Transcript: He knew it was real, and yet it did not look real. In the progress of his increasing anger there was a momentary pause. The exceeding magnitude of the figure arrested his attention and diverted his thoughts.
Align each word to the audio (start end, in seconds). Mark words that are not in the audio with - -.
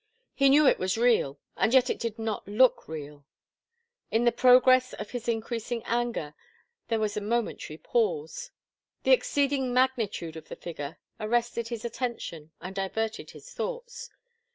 He 0.33 0.49
knew 0.49 0.65
it 0.65 0.79
was 0.79 0.97
real, 0.97 1.37
and 1.55 1.75
yet 1.75 1.87
it 1.91 1.99
did 1.99 2.17
not 2.17 2.47
look 2.47 2.87
real. 2.87 3.23
In 4.09 4.25
the 4.25 4.31
progress 4.31 4.93
of 4.93 5.11
his 5.11 5.27
increasing 5.27 5.83
anger 5.85 6.33
there 6.87 6.99
was 6.99 7.15
a 7.15 7.21
momentary 7.21 7.77
pause. 7.77 8.49
The 9.03 9.11
exceeding 9.11 9.71
magnitude 9.75 10.35
of 10.35 10.47
the 10.49 10.55
figure 10.55 10.97
arrested 11.19 11.67
his 11.67 11.85
attention 11.85 12.49
and 12.59 12.73
diverted 12.75 13.29
his 13.29 13.53
thoughts. 13.53 14.09